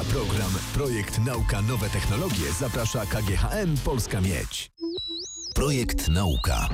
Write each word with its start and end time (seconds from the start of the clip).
Na 0.00 0.04
program 0.06 0.50
Projekt 0.74 1.18
Nauka 1.26 1.62
Nowe 1.62 1.90
Technologie 1.90 2.52
zaprasza 2.60 3.06
KGHM 3.06 3.76
Polska 3.84 4.20
Miedź. 4.20 4.70
Projekt 5.54 6.08
Nauka. 6.08 6.68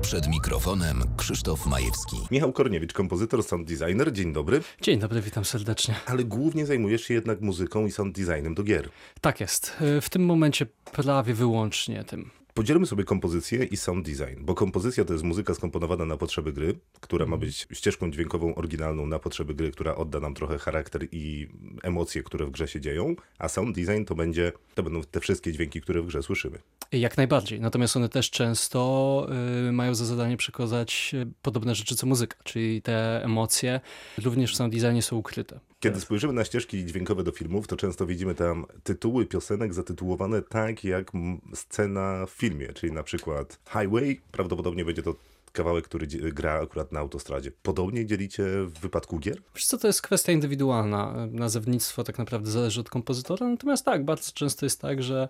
Przed 0.00 0.28
mikrofonem 0.28 1.02
Krzysztof 1.16 1.66
Majewski. 1.66 2.16
Michał 2.30 2.52
Korniewicz, 2.52 2.92
kompozytor, 2.92 3.42
sound 3.42 3.68
designer. 3.68 4.12
Dzień 4.12 4.32
dobry. 4.32 4.60
Dzień 4.82 4.98
dobry, 4.98 5.20
witam 5.20 5.44
serdecznie. 5.44 5.94
Ale 6.06 6.24
głównie 6.24 6.66
zajmujesz 6.66 7.02
się 7.02 7.14
jednak 7.14 7.40
muzyką 7.40 7.86
i 7.86 7.90
sound 7.90 8.18
designem 8.18 8.54
do 8.54 8.62
gier. 8.62 8.88
Tak 9.20 9.40
jest. 9.40 9.76
W 10.00 10.10
tym 10.10 10.24
momencie 10.24 10.66
prawie 10.92 11.34
wyłącznie 11.34 12.04
tym. 12.04 12.30
Podzielmy 12.58 12.86
sobie 12.86 13.04
kompozycję 13.04 13.64
i 13.64 13.76
sound 13.76 14.06
design, 14.06 14.40
bo 14.40 14.54
kompozycja 14.54 15.04
to 15.04 15.12
jest 15.12 15.24
muzyka 15.24 15.54
skomponowana 15.54 16.04
na 16.04 16.16
potrzeby 16.16 16.52
gry, 16.52 16.78
która 17.00 17.26
ma 17.26 17.36
być 17.36 17.66
ścieżką 17.72 18.10
dźwiękową 18.10 18.54
oryginalną 18.54 19.06
na 19.06 19.18
potrzeby 19.18 19.54
gry, 19.54 19.70
która 19.70 19.94
odda 19.94 20.20
nam 20.20 20.34
trochę 20.34 20.58
charakter 20.58 21.08
i 21.12 21.48
emocje, 21.82 22.22
które 22.22 22.46
w 22.46 22.50
grze 22.50 22.68
się 22.68 22.80
dzieją, 22.80 23.16
a 23.38 23.48
sound 23.48 23.76
design 23.76 24.04
to 24.04 24.14
będzie, 24.14 24.52
to 24.74 24.82
będą 24.82 25.02
te 25.02 25.20
wszystkie 25.20 25.52
dźwięki, 25.52 25.80
które 25.80 26.02
w 26.02 26.06
grze 26.06 26.22
słyszymy. 26.22 26.58
Jak 26.92 27.16
najbardziej. 27.16 27.60
Natomiast 27.60 27.96
one 27.96 28.08
też 28.08 28.30
często 28.30 29.26
y, 29.68 29.72
mają 29.72 29.94
za 29.94 30.04
zadanie 30.04 30.36
przekazać 30.36 31.10
y, 31.14 31.26
podobne 31.42 31.74
rzeczy 31.74 31.96
co 31.96 32.06
muzyka, 32.06 32.36
czyli 32.44 32.82
te 32.82 33.24
emocje 33.24 33.80
również 34.22 34.52
w 34.52 34.56
sound 34.56 34.74
designie 34.74 35.02
są 35.02 35.16
ukryte. 35.16 35.60
Kiedy 35.80 36.00
spojrzymy 36.00 36.32
na 36.32 36.44
ścieżki 36.44 36.84
dźwiękowe 36.84 37.24
do 37.24 37.32
filmów, 37.32 37.66
to 37.66 37.76
często 37.76 38.06
widzimy 38.06 38.34
tam 38.34 38.66
tytuły 38.82 39.26
piosenek 39.26 39.74
zatytułowane 39.74 40.42
tak 40.42 40.84
jak 40.84 41.12
scena 41.54 42.26
w 42.26 42.30
filmie, 42.30 42.72
czyli 42.72 42.92
na 42.92 43.02
przykład 43.02 43.58
Highway, 43.72 44.20
prawdopodobnie 44.32 44.84
będzie 44.84 45.02
to 45.02 45.14
kawałek, 45.52 45.84
który 45.84 46.06
gra 46.06 46.60
akurat 46.62 46.92
na 46.92 47.00
autostradzie. 47.00 47.52
Podobnie 47.62 48.06
dzielicie 48.06 48.42
w 48.44 48.80
wypadku 48.80 49.18
gier? 49.18 49.38
Wiesz 49.54 49.66
co, 49.66 49.78
to 49.78 49.86
jest 49.86 50.02
kwestia 50.02 50.32
indywidualna. 50.32 51.28
Nazewnictwo 51.30 52.04
tak 52.04 52.18
naprawdę 52.18 52.50
zależy 52.50 52.80
od 52.80 52.90
kompozytora, 52.90 53.48
natomiast 53.48 53.84
tak, 53.84 54.04
bardzo 54.04 54.32
często 54.32 54.66
jest 54.66 54.80
tak, 54.80 55.02
że 55.02 55.28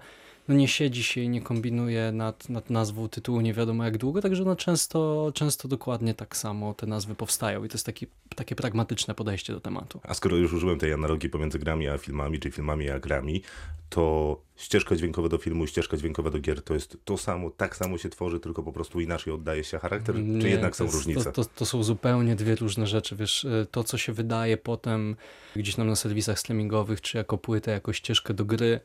no 0.48 0.54
nie 0.54 0.68
siedzi 0.68 1.02
się 1.02 1.20
i 1.20 1.28
nie 1.28 1.42
kombinuje 1.42 2.12
nad, 2.12 2.48
nad 2.48 2.70
nazwą 2.70 3.08
tytułu 3.08 3.40
nie 3.40 3.54
wiadomo 3.54 3.84
jak 3.84 3.98
długo, 3.98 4.22
także 4.22 4.44
no 4.44 4.56
często, 4.56 5.30
często 5.34 5.68
dokładnie 5.68 6.14
tak 6.14 6.36
samo 6.36 6.74
te 6.74 6.86
nazwy 6.86 7.14
powstają 7.14 7.64
i 7.64 7.68
to 7.68 7.74
jest 7.74 7.86
taki, 7.86 8.06
takie 8.36 8.54
pragmatyczne 8.54 9.14
podejście 9.14 9.52
do 9.52 9.60
tematu. 9.60 10.00
A 10.02 10.14
skoro 10.14 10.36
już 10.36 10.52
użyłem 10.52 10.78
tej 10.78 10.92
analogii 10.92 11.30
pomiędzy 11.30 11.58
grami 11.58 11.88
a 11.88 11.98
filmami, 11.98 12.40
czy 12.40 12.50
filmami 12.50 12.90
a 12.90 12.98
grami, 12.98 13.42
to 13.88 14.36
ścieżka 14.56 14.96
dźwiękowa 14.96 15.28
do 15.28 15.38
filmu 15.38 15.64
i 15.64 15.68
ścieżka 15.68 15.96
dźwiękowa 15.96 16.30
do 16.30 16.38
gier 16.38 16.62
to 16.62 16.74
jest 16.74 16.96
to 17.04 17.18
samo, 17.18 17.50
tak 17.50 17.76
samo 17.76 17.98
się 17.98 18.08
tworzy, 18.08 18.40
tylko 18.40 18.62
po 18.62 18.72
prostu 18.72 19.00
inaczej 19.00 19.32
oddaje 19.32 19.64
się 19.64 19.78
charakter, 19.78 20.18
nie, 20.22 20.42
czy 20.42 20.48
jednak 20.48 20.76
są 20.76 20.84
jest, 20.84 20.96
różnice? 20.96 21.32
To, 21.32 21.44
to, 21.44 21.50
to, 21.54 21.66
są 21.66 21.82
zupełnie 21.82 22.36
dwie 22.36 22.54
różne 22.54 22.86
rzeczy, 22.86 23.16
wiesz, 23.16 23.44
y, 23.44 23.66
to 23.70 23.84
co 23.84 23.98
się 23.98 24.12
wydaje 24.12 24.56
potem 24.56 25.16
gdzieś 25.56 25.76
nam 25.76 25.86
na 25.86 25.96
serwisach 25.96 26.38
streamingowych, 26.38 27.00
czy 27.00 27.18
jako 27.18 27.38
płytę, 27.38 27.70
jako 27.70 27.92
ścieżkę 27.92 28.34
do 28.34 28.44
gry, 28.44 28.80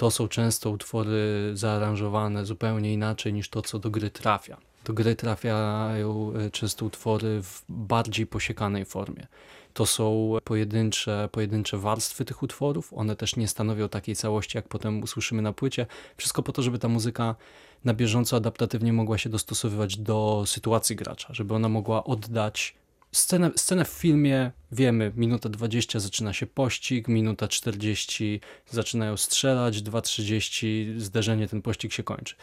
to 0.00 0.10
są 0.10 0.28
często 0.28 0.70
utwory 0.70 1.50
zaaranżowane 1.54 2.46
zupełnie 2.46 2.92
inaczej 2.92 3.32
niż 3.32 3.48
to, 3.48 3.62
co 3.62 3.78
do 3.78 3.90
gry 3.90 4.10
trafia. 4.10 4.56
Do 4.84 4.92
gry 4.92 5.16
trafiają 5.16 6.32
e, 6.32 6.50
często 6.50 6.86
utwory 6.86 7.42
w 7.42 7.62
bardziej 7.68 8.26
posiekanej 8.26 8.84
formie. 8.84 9.26
To 9.74 9.86
są 9.86 10.36
pojedyncze, 10.44 11.28
pojedyncze 11.32 11.78
warstwy 11.78 12.24
tych 12.24 12.42
utworów, 12.42 12.92
one 12.92 13.16
też 13.16 13.36
nie 13.36 13.48
stanowią 13.48 13.88
takiej 13.88 14.16
całości, 14.16 14.58
jak 14.58 14.68
potem 14.68 15.02
usłyszymy 15.02 15.42
na 15.42 15.52
płycie. 15.52 15.86
Wszystko 16.16 16.42
po 16.42 16.52
to, 16.52 16.62
żeby 16.62 16.78
ta 16.78 16.88
muzyka 16.88 17.34
na 17.84 17.94
bieżąco 17.94 18.36
adaptatywnie 18.36 18.92
mogła 18.92 19.18
się 19.18 19.30
dostosowywać 19.30 19.96
do 19.96 20.44
sytuacji 20.46 20.96
gracza, 20.96 21.34
żeby 21.34 21.54
ona 21.54 21.68
mogła 21.68 22.04
oddać 22.04 22.74
Scenę, 23.12 23.50
scenę 23.56 23.84
w 23.84 23.88
filmie 23.88 24.50
wiemy, 24.72 25.12
minuta 25.16 25.48
20 25.48 26.00
zaczyna 26.00 26.32
się 26.32 26.46
pościg, 26.46 27.08
minuta 27.08 27.48
40 27.48 28.40
zaczynają 28.70 29.16
strzelać, 29.16 29.82
2.30 29.82 30.98
zderzenie, 30.98 31.48
ten 31.48 31.62
pościg 31.62 31.92
się 31.92 32.02
kończy. 32.02 32.34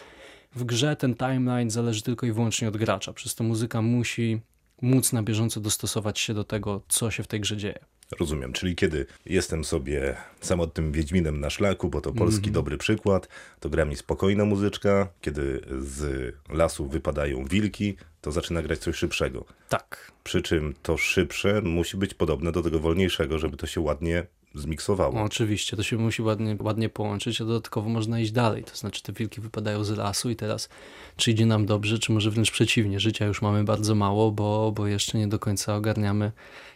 W 0.55 0.63
grze 0.63 0.95
ten 0.95 1.15
timeline 1.15 1.69
zależy 1.69 2.01
tylko 2.01 2.25
i 2.25 2.31
wyłącznie 2.31 2.67
od 2.67 2.77
gracza, 2.77 3.13
przez 3.13 3.35
to 3.35 3.43
muzyka 3.43 3.81
musi 3.81 4.41
móc 4.81 5.13
na 5.13 5.23
bieżąco 5.23 5.59
dostosować 5.59 6.19
się 6.19 6.33
do 6.33 6.43
tego, 6.43 6.81
co 6.87 7.11
się 7.11 7.23
w 7.23 7.27
tej 7.27 7.39
grze 7.39 7.57
dzieje. 7.57 7.79
Rozumiem, 8.19 8.53
czyli 8.53 8.75
kiedy 8.75 9.05
jestem 9.25 9.63
sobie 9.63 10.15
samotnym 10.41 10.91
Wiedźminem 10.91 11.39
na 11.39 11.49
szlaku, 11.49 11.89
bo 11.89 12.01
to 12.01 12.13
polski 12.13 12.39
mm 12.39 12.49
-hmm. 12.49 12.53
dobry 12.53 12.77
przykład, 12.77 13.27
to 13.59 13.69
gra 13.69 13.85
mi 13.85 13.95
spokojna 13.95 14.45
muzyczka, 14.45 15.07
kiedy 15.21 15.61
z 15.79 16.33
lasu 16.49 16.87
wypadają 16.87 17.45
wilki, 17.45 17.97
to 18.21 18.31
zaczyna 18.31 18.61
grać 18.61 18.79
coś 18.79 18.95
szybszego. 18.95 19.45
Tak. 19.69 20.11
Przy 20.23 20.41
czym 20.41 20.73
to 20.81 20.97
szybsze 20.97 21.61
musi 21.61 21.97
być 21.97 22.13
podobne 22.13 22.51
do 22.51 22.63
tego 22.63 22.79
wolniejszego, 22.79 23.39
żeby 23.39 23.57
to 23.57 23.67
się 23.67 23.81
ładnie 23.81 24.27
zmiksowało. 24.59 25.21
Oczywiście, 25.21 25.77
to 25.77 25.83
się 25.83 25.97
musi 25.97 26.21
ładnie, 26.21 26.57
ładnie 26.59 26.89
połączyć, 26.89 27.41
a 27.41 27.45
dodatkowo 27.45 27.89
można 27.89 28.19
iść 28.19 28.31
dalej. 28.31 28.63
To 28.63 28.75
znaczy 28.75 29.03
te 29.03 29.13
wilki 29.13 29.41
wypadają 29.41 29.83
z 29.83 29.89
lasu 29.89 30.29
i 30.29 30.35
teraz 30.35 30.69
czy 31.17 31.31
idzie 31.31 31.45
nam 31.45 31.65
dobrze, 31.65 31.99
czy 31.99 32.11
może 32.11 32.31
wręcz 32.31 32.51
przeciwnie. 32.51 32.99
Życia 32.99 33.25
już 33.25 33.41
mamy 33.41 33.63
bardzo 33.63 33.95
mało, 33.95 34.31
bo, 34.31 34.71
bo 34.71 34.87
jeszcze 34.87 35.17
nie 35.17 35.27
do 35.27 35.39
końca 35.39 35.75
ogarniamy, 35.75 36.31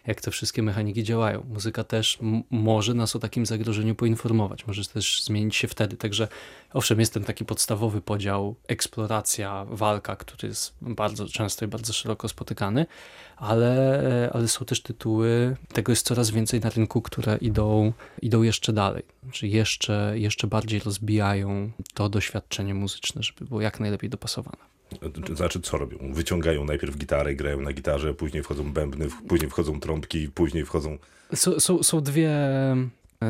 jak 0.08 0.22
te 0.22 0.31
wszystkie 0.31 0.64
mechaniki 0.64 1.03
działają. 1.03 1.44
Muzyka 1.50 1.84
też 1.84 2.20
może 2.52 2.94
nas 2.94 3.16
o 3.16 3.20
takim 3.20 3.46
zagrożeniu 3.46 3.96
poinformować, 3.96 4.68
może 4.68 4.86
też 4.86 5.24
zmienić 5.24 5.56
się 5.56 5.68
wtedy. 5.68 5.97
Także 5.97 6.28
owszem, 6.74 7.00
jest 7.00 7.14
ten 7.14 7.24
taki 7.24 7.46
podstawowy 7.46 8.02
podział, 8.02 8.56
eksploracja, 8.68 9.66
walka, 9.70 10.16
który 10.16 10.47
jest 10.47 10.74
bardzo 10.81 11.25
często 11.28 11.66
i 11.66 11.68
bardzo 11.68 11.94
szeroko 11.94 12.28
spotykany, 12.28 12.86
ale, 13.38 14.30
ale 14.34 14.47
są 14.47 14.66
też 14.66 14.81
tytuły, 14.81 15.58
tego 15.74 15.91
jest 15.91 16.06
coraz 16.06 16.31
więcej 16.31 16.59
na 16.59 16.70
rynku, 16.70 17.02
które 17.02 17.38
idą, 17.38 17.71
idą 18.22 18.42
jeszcze 18.42 18.74
dalej, 18.74 19.04
czy 19.32 19.48
jeszcze, 19.48 20.14
jeszcze 20.16 20.48
bardziej 20.48 20.80
rozbijają 20.80 21.72
to 21.94 22.09
doświadczenie 22.09 22.74
muzyczne, 22.74 23.24
żeby 23.24 23.46
było 23.46 23.62
jak 23.62 23.80
najlepiej 23.80 24.09
dopasowane. 24.09 24.72
Znaczy, 25.36 25.62
co 25.62 25.78
robią? 25.78 26.14
Wyciągają 26.14 26.66
najpierw 26.66 26.98
gitarę, 26.98 27.36
grają 27.36 27.62
na 27.62 27.74
gitarze, 27.74 28.14
później 28.14 28.44
wchodzą 28.44 28.74
bębny, 28.74 29.08
później 29.28 29.50
wchodzą 29.50 29.80
trąbki, 29.80 30.30
później 30.30 30.66
wchodzą... 30.66 30.98
są, 31.36 31.84
są 31.84 32.02
dwie 32.02 32.32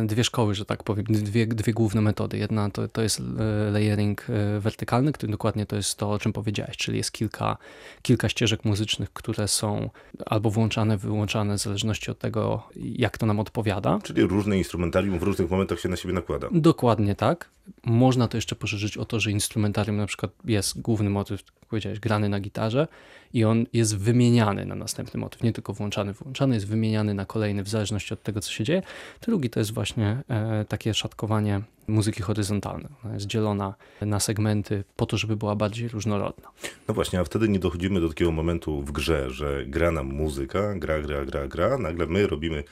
dwie 0.06 0.24
szkoły, 0.24 0.56
że 0.56 0.66
tak 0.66 0.84
powiem, 0.84 1.06
dwie, 1.06 1.48
dwie 1.48 1.74
główne 1.74 2.02
metody. 2.02 2.38
Jedna 2.38 2.70
to, 2.70 2.88
to 2.88 3.02
jest 3.02 3.20
e, 3.20 3.72
layering 3.72 4.28
e, 4.30 4.60
wertykalny, 4.60 5.12
który 5.12 5.32
dokładnie 5.32 5.66
to 5.66 5.76
jest 5.76 5.98
to, 5.98 6.12
o 6.12 6.20
czym 6.20 6.34
powiedziałeś, 6.34 6.78
czyli 6.78 6.98
jest 6.98 7.12
kilka, 7.12 7.58
kilka 8.02 8.30
ścieżek 8.30 8.66
muzycznych, 8.66 9.14
które 9.14 9.48
są 9.48 9.90
albo 10.26 10.50
włączane, 10.50 10.98
wyłączane 10.98 11.58
w 11.58 11.62
zależności 11.62 12.12
od 12.12 12.20
tego, 12.20 12.64
jak 12.76 13.18
to 13.18 13.26
nam 13.26 13.40
odpowiada. 13.40 14.00
Czyli 14.04 14.22
różne 14.24 14.58
instrumentarium 14.58 15.20
w 15.20 15.24
różnych 15.24 15.52
momentach 15.52 15.80
się 15.80 15.90
na 15.90 15.96
siebie 15.96 16.14
nakłada. 16.14 16.48
Dokładnie 16.52 17.16
tak. 17.16 17.50
Można 17.84 18.28
to 18.28 18.38
jeszcze 18.38 18.56
poszerzyć 18.56 18.98
o 18.98 19.06
to, 19.06 19.20
że 19.20 19.32
instrumentarium 19.32 19.98
na 19.98 20.06
przykład 20.06 20.32
jest 20.46 20.82
główny 20.82 21.10
motyw, 21.10 21.44
powiedziałeś, 21.72 22.00
grany 22.00 22.30
na 22.30 22.40
gitarze 22.40 22.88
i 23.34 23.46
on 23.46 23.66
jest 23.74 23.98
wymieniany 23.98 24.66
na 24.66 24.76
następny 24.76 25.20
motyw, 25.20 25.44
nie 25.44 25.54
tylko 25.54 25.74
włączany, 25.74 26.14
wyłączany, 26.14 26.56
jest 26.56 26.68
wymieniany 26.68 27.14
na 27.14 27.26
kolejny 27.26 27.64
w 27.64 27.70
zależności 27.70 28.14
od 28.14 28.24
tego, 28.24 28.42
co 28.42 28.52
się 28.52 28.64
dzieje. 28.64 28.82
Drugi 29.22 29.50
to 29.50 29.60
jest 29.60 29.74
właśnie 29.74 30.18
e, 30.30 30.66
takie 30.66 30.94
szatkowanie 30.94 31.62
muzyki 31.88 32.22
horyzontalnej. 32.24 32.92
Ona 33.06 33.14
jest 33.14 33.26
dzielona 33.26 33.74
na 34.02 34.20
segmenty 34.20 34.84
po 34.96 35.06
to, 35.06 35.18
żeby 35.18 35.36
była 35.38 35.56
bardziej 35.56 35.88
różnorodna. 35.88 36.50
No 36.88 36.94
właśnie, 36.94 37.20
a 37.20 37.24
wtedy 37.24 37.50
nie 37.50 37.60
dochodzimy 37.60 38.02
do 38.02 38.10
takiego 38.10 38.32
momentu 38.32 38.82
w 38.82 38.92
grze, 38.92 39.30
że 39.30 39.66
gra 39.66 39.92
nam 39.92 40.08
muzyka, 40.08 40.76
gra, 40.76 41.02
gra, 41.02 41.26
gra, 41.26 41.48
gra, 41.48 41.78
nagle 41.78 42.08
my 42.08 42.28
robimy 42.28 42.64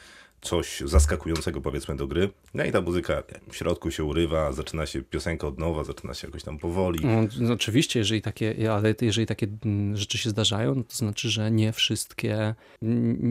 coś 0.41 0.83
zaskakującego 0.85 1.61
powiedzmy 1.61 1.95
do 1.95 2.07
gry. 2.07 2.29
No 2.53 2.63
i 2.63 2.71
ta 2.71 2.81
muzyka 2.81 3.23
w 3.51 3.55
środku 3.55 3.91
się 3.91 4.03
urywa, 4.03 4.51
zaczyna 4.51 4.85
się 4.85 5.01
piosenka 5.01 5.47
od 5.47 5.59
nowa, 5.59 5.83
zaczyna 5.83 6.13
się 6.13 6.27
jakoś 6.27 6.43
tam 6.43 6.57
powoli. 6.57 7.05
No, 7.05 7.27
no 7.39 7.53
oczywiście, 7.53 7.99
jeżeli 7.99 8.21
takie, 8.21 8.73
ale 8.73 8.95
jeżeli 9.01 9.27
takie 9.27 9.47
mm, 9.65 9.97
rzeczy 9.97 10.17
się 10.17 10.29
zdarzają, 10.29 10.75
no 10.75 10.83
to 10.83 10.95
znaczy, 10.95 11.29
że 11.29 11.51
nie 11.51 11.73
wszystkie, 11.73 12.55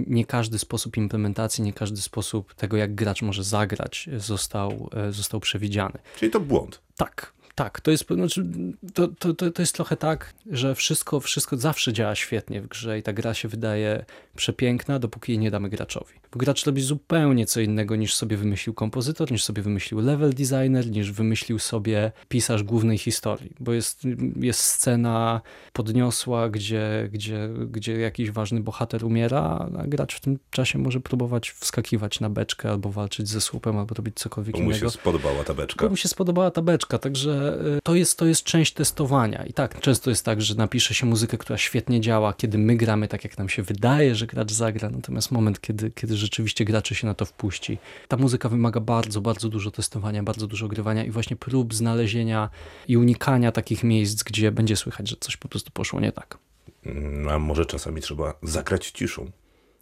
nie 0.06 0.26
każdy 0.26 0.58
sposób 0.58 0.96
implementacji, 0.96 1.64
nie 1.64 1.72
każdy 1.72 2.02
sposób 2.02 2.54
tego, 2.54 2.76
jak 2.76 2.94
gracz 2.94 3.22
może 3.22 3.44
zagrać 3.44 4.08
został, 4.16 4.90
e, 4.94 5.12
został 5.12 5.40
przewidziany. 5.40 5.98
Czyli 6.16 6.30
to 6.30 6.40
błąd. 6.40 6.80
Tak, 6.96 7.32
tak, 7.58 7.80
to 7.80 7.90
jest, 7.90 8.06
znaczy, 8.10 8.46
to, 8.94 9.08
to, 9.08 9.34
to, 9.34 9.50
to 9.50 9.62
jest 9.62 9.74
trochę 9.74 9.96
tak, 9.96 10.34
że 10.50 10.74
wszystko, 10.74 11.20
wszystko 11.20 11.56
zawsze 11.56 11.92
działa 11.92 12.14
świetnie 12.14 12.60
w 12.60 12.66
grze 12.68 12.98
i 12.98 13.02
ta 13.02 13.12
gra 13.12 13.34
się 13.34 13.48
wydaje 13.48 14.04
przepiękna, 14.36 14.98
dopóki 14.98 15.32
jej 15.32 15.38
nie 15.38 15.50
damy 15.50 15.68
graczowi. 15.68 16.14
Bo 16.32 16.38
gracz 16.38 16.66
robi 16.66 16.82
zupełnie 16.82 17.46
co 17.46 17.60
innego 17.60 17.96
niż 17.96 18.14
sobie 18.14 18.36
wymyślił 18.36 18.74
kompozytor, 18.74 19.32
niż 19.32 19.44
sobie 19.44 19.62
wymyślił 19.62 20.00
level 20.00 20.34
designer, 20.34 20.90
niż 20.90 21.12
wymyślił 21.12 21.58
sobie 21.58 22.12
pisarz 22.28 22.62
głównej 22.62 22.98
historii. 22.98 23.52
Bo 23.60 23.72
jest, 23.72 24.02
jest 24.40 24.60
scena 24.60 25.40
podniosła, 25.72 26.48
gdzie, 26.48 27.08
gdzie, 27.12 27.48
gdzie 27.70 28.00
jakiś 28.00 28.30
ważny 28.30 28.60
bohater 28.60 29.04
umiera, 29.04 29.68
a 29.78 29.86
gracz 29.86 30.14
w 30.14 30.20
tym 30.20 30.38
czasie 30.50 30.78
może 30.78 31.00
próbować 31.00 31.50
wskakiwać 31.50 32.20
na 32.20 32.30
beczkę 32.30 32.70
albo 32.70 32.92
walczyć 32.92 33.28
ze 33.28 33.40
słupem, 33.40 33.78
albo 33.78 33.94
robić 33.94 34.14
cokolwiek 34.16 34.52
Bo 34.52 34.62
innego. 34.62 34.84
mu 34.84 34.90
się 34.92 34.98
spodobała 34.98 35.44
ta 35.44 35.54
beczka. 35.54 35.84
Bo 35.84 35.90
mu 35.90 35.96
się 35.96 36.08
spodobała 36.08 36.50
ta 36.50 36.62
beczka, 36.62 36.98
także 36.98 37.58
y, 37.76 37.78
to 37.82 37.94
jest, 37.94 38.18
to 38.18 38.26
jest 38.26 38.42
część 38.42 38.72
testowania. 38.72 39.44
I 39.46 39.52
tak, 39.52 39.80
często 39.80 40.10
jest 40.10 40.24
tak, 40.24 40.42
że 40.42 40.54
napisze 40.54 40.94
się 40.94 41.06
muzykę, 41.06 41.38
która 41.38 41.58
świetnie 41.58 42.00
działa, 42.00 42.32
kiedy 42.32 42.58
my 42.58 42.76
gramy 42.76 43.08
tak, 43.08 43.24
jak 43.24 43.38
nam 43.38 43.48
się 43.48 43.62
wydaje, 43.62 44.14
że 44.14 44.26
gracz 44.26 44.52
zagra, 44.52 44.90
natomiast 44.90 45.30
moment, 45.30 45.60
kiedy, 45.60 45.90
kiedy 45.90 46.16
rzeczywiście 46.18 46.64
graczy 46.64 46.94
się 46.94 47.06
na 47.06 47.14
to 47.14 47.24
wpuści. 47.24 47.78
Ta 48.08 48.16
muzyka 48.16 48.48
wymaga 48.48 48.80
bardzo, 48.80 49.20
bardzo 49.20 49.48
dużo 49.48 49.70
testowania, 49.70 50.22
bardzo 50.22 50.46
dużo 50.46 50.68
grywania 50.68 51.04
i 51.04 51.10
właśnie 51.10 51.36
prób 51.36 51.74
znalezienia 51.74 52.50
i 52.88 52.96
unikania 52.96 53.52
takich 53.52 53.84
miejsc, 53.84 54.22
gdzie 54.22 54.52
będzie 54.52 54.76
słychać, 54.76 55.08
że 55.08 55.16
coś 55.20 55.36
po 55.36 55.48
prostu 55.48 55.70
poszło 55.70 56.00
nie 56.00 56.12
tak. 56.12 56.38
Mm, 56.86 57.28
a 57.28 57.38
może 57.38 57.66
czasami 57.66 58.00
trzeba 58.00 58.34
zagrać 58.42 58.90
ciszą? 58.90 59.30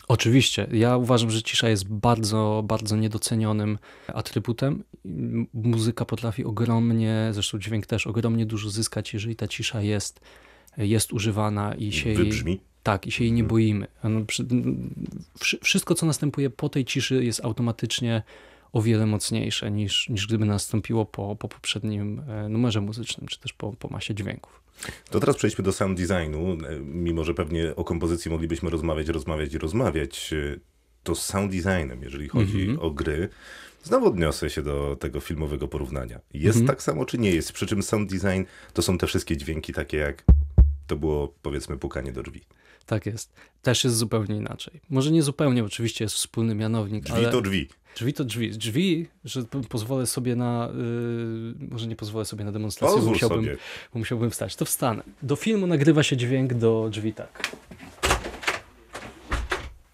Oczywiście. 0.08 0.66
Ja 0.72 0.96
uważam, 0.96 1.30
że 1.30 1.42
cisza 1.42 1.68
jest 1.68 1.88
bardzo, 1.88 2.62
bardzo 2.66 2.96
niedocenionym 2.96 3.78
atrybutem. 4.06 4.84
Muzyka 5.54 6.04
potrafi 6.04 6.44
ogromnie, 6.44 7.28
zresztą 7.32 7.58
dźwięk 7.58 7.86
też, 7.86 8.06
ogromnie 8.06 8.46
dużo 8.46 8.70
zyskać, 8.70 9.14
jeżeli 9.14 9.36
ta 9.36 9.48
cisza 9.48 9.82
jest, 9.82 10.20
jest 10.76 11.12
używana 11.12 11.74
i 11.74 11.92
się 11.92 12.14
Wybrzmi? 12.14 12.52
jej... 12.52 12.60
Tak, 12.86 13.06
i 13.06 13.10
się 13.12 13.24
jej 13.24 13.32
nie 13.32 13.42
Mhm. 13.42 13.48
boimy. 13.48 13.86
Wszystko, 15.62 15.94
co 15.94 16.06
następuje 16.06 16.50
po 16.50 16.68
tej 16.68 16.84
ciszy 16.84 17.24
jest 17.24 17.44
automatycznie 17.44 18.22
o 18.72 18.82
wiele 18.82 19.06
mocniejsze 19.06 19.70
niż, 19.70 20.08
niż 20.08 20.26
gdyby 20.26 20.44
nastąpiło 20.46 21.04
po, 21.06 21.36
po 21.36 21.48
poprzednim 21.48 22.22
e, 22.28 22.48
numerze 22.48 22.80
muzycznym, 22.80 23.26
czy 23.28 23.40
też 23.40 23.52
po, 23.52 23.72
po 23.72 23.88
masie 23.88 24.14
dźwięków. 24.14 24.62
To 25.10 25.20
teraz 25.20 25.36
przejdźmy 25.36 25.64
do 25.64 25.72
sound 25.72 26.00
designu. 26.00 26.52
E, 26.52 26.80
Mimo, 26.80 27.24
że 27.24 27.34
pewnie 27.34 27.76
o 27.76 27.84
kompozycji 27.84 28.30
moglibyśmy 28.30 28.70
rozmawiać, 28.70 29.08
rozmawiać 29.08 29.54
i 29.54 29.58
rozmawiać, 29.58 30.32
e, 30.32 30.58
to 31.02 31.14
z 31.14 31.22
sound 31.22 31.52
designem, 31.52 32.02
jeżeli 32.02 32.28
chodzi 32.28 32.60
Mhm. 32.60 32.78
o 32.80 32.90
gry, 32.90 33.28
znowu 33.82 34.06
odniosę 34.06 34.50
się 34.50 34.62
do 34.62 34.96
tego 35.00 35.20
filmowego 35.20 35.68
porównania. 35.68 36.20
Jest 36.34 36.58
Mhm. 36.58 36.66
tak 36.66 36.82
samo, 36.82 37.04
czy 37.04 37.18
nie 37.18 37.30
jest? 37.30 37.52
Przy 37.52 37.66
czym 37.66 37.82
sound 37.82 38.10
design 38.10 38.42
to 38.72 38.82
są 38.82 38.98
te 38.98 39.06
wszystkie 39.06 39.36
dźwięki 39.36 39.72
takie 39.72 39.96
jak 39.96 40.24
to 40.86 40.96
było, 40.96 41.34
powiedzmy, 41.42 41.76
pukanie 41.78 42.12
do 42.12 42.22
drzwi. 42.22 42.40
Tak 42.86 43.06
jest. 43.06 43.32
Też 43.62 43.84
jest 43.84 43.96
zupełnie 43.96 44.36
inaczej. 44.36 44.80
Może 44.90 45.10
nie 45.10 45.22
zupełnie, 45.22 45.64
oczywiście 45.64 46.04
jest 46.04 46.14
wspólny 46.14 46.54
mianownik, 46.54 47.04
Drzwi 47.04 47.16
ale 47.18 47.30
to 47.32 47.40
drzwi. 47.40 47.68
drzwi 47.96 48.12
to 48.12 48.24
drzwi. 48.24 48.50
Drzwi, 48.50 49.08
że 49.24 49.42
po- 49.44 49.60
pozwolę 49.60 50.06
sobie 50.06 50.36
na, 50.36 50.68
yy, 51.58 51.68
może 51.70 51.86
nie 51.86 51.96
pozwolę 51.96 52.24
sobie 52.24 52.44
na 52.44 52.52
demonstrację, 52.52 53.00
bo 53.02 53.06
musiałbym, 53.06 53.44
sobie. 53.44 53.56
bo 53.92 53.98
musiałbym 53.98 54.30
wstać. 54.30 54.56
To 54.56 54.64
wstanę. 54.64 55.02
Do 55.22 55.36
filmu 55.36 55.66
nagrywa 55.66 56.02
się 56.02 56.16
dźwięk 56.16 56.54
do 56.54 56.88
drzwi 56.90 57.12
tak. 57.12 57.50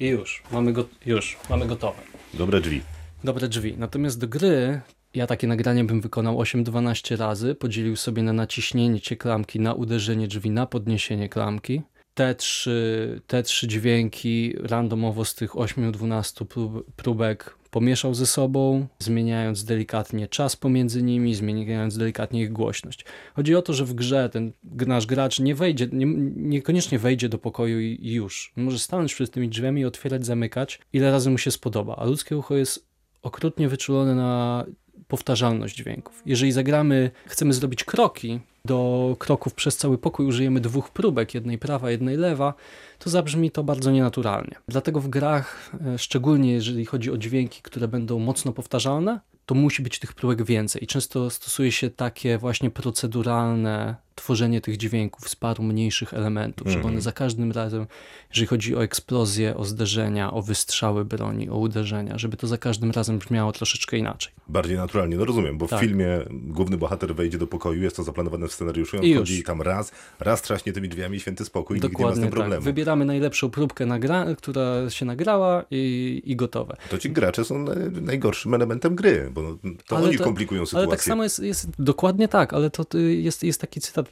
I 0.00 0.06
już, 0.06 0.42
mamy, 0.52 0.72
go, 0.72 0.84
już, 1.06 1.36
mamy 1.50 1.66
gotowe. 1.66 1.98
Dobre 2.34 2.60
drzwi. 2.60 2.82
Dobre 3.24 3.48
drzwi. 3.48 3.74
Natomiast 3.78 4.20
do 4.20 4.28
gry 4.28 4.80
ja 5.14 5.26
takie 5.26 5.46
nagranie 5.46 5.84
bym 5.84 6.00
wykonał 6.00 6.38
8-12 6.38 7.16
razy, 7.16 7.54
podzielił 7.54 7.96
sobie 7.96 8.22
na 8.22 8.32
naciśnięcie 8.32 9.16
klamki, 9.16 9.60
na 9.60 9.74
uderzenie 9.74 10.28
drzwi, 10.28 10.50
na 10.50 10.66
podniesienie 10.66 11.28
klamki. 11.28 11.82
Te 12.14 12.34
trzy, 12.34 13.20
te 13.26 13.42
trzy 13.42 13.68
dźwięki 13.68 14.54
randomowo 14.58 15.24
z 15.24 15.34
tych 15.34 15.52
8-12 15.52 16.44
prób, 16.44 16.92
próbek 16.96 17.56
pomieszał 17.70 18.14
ze 18.14 18.26
sobą, 18.26 18.86
zmieniając 18.98 19.64
delikatnie 19.64 20.28
czas 20.28 20.56
pomiędzy 20.56 21.02
nimi, 21.02 21.34
zmieniając 21.34 21.98
delikatnie 21.98 22.42
ich 22.42 22.52
głośność. 22.52 23.04
Chodzi 23.34 23.54
o 23.54 23.62
to, 23.62 23.72
że 23.72 23.84
w 23.84 23.94
grze 23.94 24.28
ten 24.28 24.52
nasz 24.86 25.06
gracz 25.06 25.40
nie 25.40 25.54
wejdzie, 25.54 25.88
nie, 25.92 26.06
niekoniecznie 26.36 26.98
wejdzie 26.98 27.28
do 27.28 27.38
pokoju 27.38 27.80
i 27.80 28.12
już. 28.12 28.52
Może 28.56 28.78
stanąć 28.78 29.14
przed 29.14 29.30
tymi 29.30 29.48
drzwiami, 29.48 29.84
otwierać, 29.84 30.26
zamykać, 30.26 30.80
ile 30.92 31.10
razy 31.10 31.30
mu 31.30 31.38
się 31.38 31.50
spodoba. 31.50 31.96
A 31.96 32.04
ludzkie 32.04 32.36
ucho 32.36 32.56
jest 32.56 32.86
okrutnie 33.22 33.68
wyczulone 33.68 34.14
na 34.14 34.64
powtarzalność 35.12 35.76
dźwięków. 35.76 36.22
Jeżeli 36.26 36.52
zagramy, 36.52 37.10
chcemy 37.26 37.52
zrobić 37.52 37.84
kroki, 37.84 38.40
do 38.64 39.16
kroków 39.18 39.54
przez 39.54 39.76
cały 39.76 39.98
pokój 39.98 40.26
użyjemy 40.26 40.60
dwóch 40.60 40.90
próbek, 40.90 41.34
jednej 41.34 41.58
prawa, 41.58 41.90
jednej 41.90 42.16
lewa, 42.16 42.54
to 42.98 43.10
zabrzmi 43.10 43.50
to 43.50 43.64
bardzo 43.64 43.90
nienaturalnie. 43.90 44.54
Dlatego 44.68 45.00
w 45.00 45.08
grach, 45.08 45.70
e, 45.94 45.98
szczególnie 45.98 46.52
jeżeli 46.52 46.84
chodzi 46.84 47.10
o 47.10 47.18
dźwięki, 47.18 47.62
które 47.62 47.88
będą 47.88 48.18
mocno 48.18 48.52
powtarzalne, 48.52 49.20
to 49.46 49.54
musi 49.54 49.82
być 49.82 49.98
tych 49.98 50.12
próbek 50.12 50.42
więcej. 50.42 50.84
I 50.84 50.86
często 50.86 51.30
stosuje 51.30 51.72
się 51.72 51.90
takie 51.90 52.38
właśnie 52.38 52.70
proceduralne 53.12 53.96
tworzenie 54.14 54.60
tych 54.60 54.76
dźwięków 54.76 55.28
z 55.28 55.36
paru 55.36 55.62
mniejszych 55.62 56.14
elementów, 56.14 56.66
żeby 56.66 56.78
Mhm. 56.78 56.94
one 56.94 57.02
za 57.02 57.12
każdym 57.12 57.52
razem, 57.52 57.86
jeżeli 58.30 58.46
chodzi 58.46 58.76
o 58.76 58.82
eksplozję, 58.82 59.56
o 59.56 59.64
zderzenia, 59.64 60.32
o 60.32 60.42
wystrzały 60.42 61.04
broni, 61.04 61.50
o 61.50 61.58
uderzenia, 61.58 62.18
żeby 62.18 62.36
to 62.36 62.46
za 62.46 62.58
każdym 62.58 62.90
razem 62.90 63.18
brzmiało 63.18 63.52
troszeczkę 63.52 63.96
inaczej. 63.98 64.32
Bardziej 64.48 64.76
naturalnie, 64.76 65.16
no 65.16 65.24
rozumiem, 65.24 65.58
bo 65.58 65.66
w 65.66 65.70
Tak. 65.70 65.80
filmie 65.80 66.06
główny 66.30 66.76
bohater 66.76 67.14
wejdzie 67.14 67.38
do 67.38 67.46
pokoju, 67.46 67.82
jest 67.82 67.96
to 67.96 68.02
zaplanowane 68.02 68.48
w 68.52 68.54
scenariuszu, 68.54 68.96
i 68.96 68.98
on 68.98 69.04
I 69.04 69.10
już. 69.10 69.18
wchodzi 69.18 69.42
tam 69.42 69.62
raz, 69.62 69.92
raz 70.20 70.42
trzaśnie 70.42 70.72
tymi 70.72 70.88
drzwiami, 70.88 71.20
święty 71.20 71.44
spokój, 71.44 71.78
i 71.78 71.80
nikt 71.80 71.98
nie 71.98 72.04
ma 72.04 72.10
z 72.10 72.14
tym 72.14 72.22
Dokładnie 72.22 72.22
tak. 72.24 72.32
problemu. 72.40 72.64
Wybieramy 72.64 73.04
najlepszą 73.04 73.50
próbkę, 73.50 73.86
nagra- 73.86 74.36
która 74.36 74.90
się 74.90 75.04
nagrała 75.04 75.64
i, 75.70 76.22
i 76.24 76.36
gotowe. 76.36 76.76
To 76.90 76.98
ci 76.98 77.10
gracze 77.10 77.44
są 77.44 77.64
najgorszym 78.02 78.54
elementem 78.54 78.94
gry, 78.94 79.30
bo 79.34 79.42
no, 79.42 79.58
to 79.86 79.96
Ale 79.96 80.08
oni 80.08 80.18
to- 80.18 80.24
komplikują 80.24 80.66
sytuację. 80.66 80.86
Ale 80.88 80.96
tak 80.96 81.04
samo 81.04 81.22
jest, 81.22 81.38
jest 81.38 81.68
dokładnie 81.78 82.28
tak, 82.28 82.52
ale 82.52 82.70
to 82.70 82.98
jest, 82.98 83.42
jest 83.44 83.60
taki 83.60 83.80
cytat, 83.80 84.06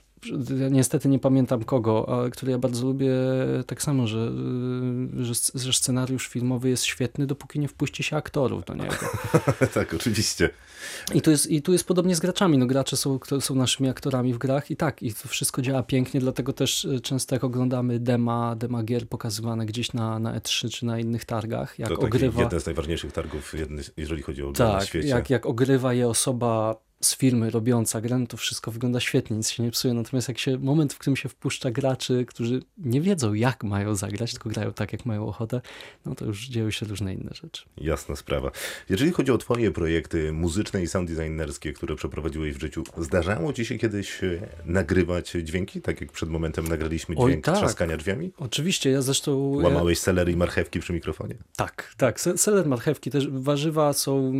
ja 0.60 0.68
niestety 0.68 1.08
nie 1.08 1.18
pamiętam 1.18 1.64
kogo, 1.64 2.08
ale 2.08 2.30
który 2.30 2.52
ja 2.52 2.58
bardzo 2.58 2.86
lubię 2.86 3.12
tak 3.66 3.82
samo, 3.82 4.06
że, 4.06 4.32
y, 5.18 5.24
że, 5.24 5.34
że 5.54 5.72
scenariusz 5.72 6.28
filmowy 6.28 6.68
jest 6.68 6.84
świetny, 6.84 7.26
dopóki 7.26 7.60
nie 7.60 7.68
wpuści 7.68 8.02
się 8.02 8.16
aktorów 8.16 8.64
do 8.64 8.74
niego. 8.74 8.96
tak, 9.74 9.94
oczywiście. 9.94 10.50
I 11.14 11.22
tu, 11.22 11.30
jest, 11.30 11.50
I 11.50 11.62
tu 11.62 11.72
jest 11.72 11.84
podobnie 11.84 12.16
z 12.16 12.20
graczami. 12.20 12.58
No, 12.58 12.66
gracze 12.66 12.96
są, 12.96 13.18
są 13.40 13.54
naszymi 13.54 13.88
aktorami 13.88 14.34
w 14.34 14.38
grach 14.38 14.70
i 14.70 14.76
tak, 14.76 15.02
i 15.02 15.14
to 15.14 15.28
wszystko 15.28 15.62
działa 15.62 15.82
pięknie, 15.82 16.20
dlatego 16.20 16.52
też 16.52 16.84
y, 16.84 17.00
często 17.00 17.34
jak 17.34 17.44
oglądamy 17.44 18.00
dema, 18.00 18.56
dema 18.56 18.82
gier 18.82 19.08
pokazywane 19.08 19.66
gdzieś 19.66 19.92
na, 19.92 20.18
na 20.18 20.38
E3 20.38 20.70
czy 20.70 20.86
na 20.86 20.98
innych 20.98 21.24
targach, 21.24 21.78
jak 21.78 21.88
to 21.88 21.94
takie 21.94 22.06
ogrywa... 22.06 22.42
jeden 22.42 22.60
z 22.60 22.66
najważniejszych 22.66 23.12
targów, 23.12 23.54
jedny, 23.54 23.82
jeżeli 23.96 24.22
chodzi 24.22 24.42
o 24.42 24.52
gry 24.52 24.64
na 24.64 24.78
Tak, 24.78 24.88
świecie. 24.88 25.08
jak, 25.08 25.30
jak 25.30 25.46
ogrywa 25.46 25.94
je 25.94 26.08
osoba 26.08 26.76
z 27.02 27.16
firmy 27.16 27.50
robiąca 27.50 28.00
grę, 28.00 28.18
no 28.18 28.26
to 28.26 28.36
wszystko 28.36 28.70
wygląda 28.70 29.00
świetnie, 29.00 29.36
nic 29.36 29.50
się 29.50 29.62
nie 29.62 29.70
psuje. 29.70 29.94
Natomiast 29.94 30.28
jak 30.28 30.38
się 30.38 30.58
moment, 30.58 30.92
w 30.92 30.98
którym 30.98 31.16
się 31.16 31.28
wpuszcza 31.28 31.70
graczy, 31.70 32.24
którzy 32.28 32.62
nie 32.78 33.00
wiedzą 33.00 33.34
jak 33.34 33.64
mają 33.64 33.94
zagrać, 33.94 34.32
tylko 34.32 34.48
grają 34.48 34.72
tak, 34.72 34.92
jak 34.92 35.06
mają 35.06 35.26
ochotę, 35.26 35.60
no 36.06 36.14
to 36.14 36.24
już 36.24 36.48
dzieją 36.48 36.70
się 36.70 36.86
różne 36.86 37.14
inne 37.14 37.30
rzeczy. 37.42 37.64
Jasna 37.76 38.16
sprawa. 38.16 38.50
Jeżeli 38.88 39.12
chodzi 39.12 39.32
o 39.32 39.38
twoje 39.38 39.70
projekty 39.70 40.32
muzyczne 40.32 40.82
i 40.82 40.86
sound 40.86 41.12
designerskie, 41.12 41.72
które 41.72 41.96
przeprowadziłeś 41.96 42.54
w 42.54 42.60
życiu, 42.60 42.84
zdarzało 42.98 43.52
ci 43.52 43.64
się 43.64 43.78
kiedyś 43.78 44.24
e, 44.24 44.48
nagrywać 44.64 45.32
dźwięki? 45.42 45.80
Tak 45.80 46.00
jak 46.00 46.12
przed 46.12 46.28
momentem 46.28 46.68
nagraliśmy 46.68 47.14
Oj, 47.18 47.30
dźwięk 47.30 47.44
tak. 47.44 47.56
trzaskania 47.56 47.96
drzwiami? 47.96 48.32
Oczywiście, 48.38 48.90
ja 48.90 49.02
zresztą... 49.02 49.38
Łamałeś 49.38 49.98
selery 49.98 50.32
i 50.32 50.36
marchewki 50.36 50.80
przy 50.80 50.92
mikrofonie? 50.92 51.34
Tak, 51.56 51.94
tak. 51.96 52.20
Se- 52.20 52.38
Seler, 52.38 52.66
marchewki, 52.66 53.10
też 53.10 53.28
warzywa 53.28 53.92
są 53.92 54.32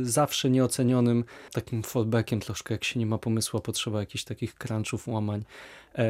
y, 0.00 0.04
zawsze 0.04 0.50
nieocenionym 0.50 1.24
takim 1.52 1.82
fallbackiem 1.94 2.40
troszkę, 2.40 2.74
jak 2.74 2.84
się 2.84 3.00
nie 3.00 3.06
ma 3.06 3.18
pomysłu, 3.18 3.58
a 3.58 3.62
potrzeba 3.62 4.00
jakichś 4.00 4.24
takich 4.24 4.54
crunchów, 4.54 5.08
łamań. 5.08 5.44
E, 5.94 6.06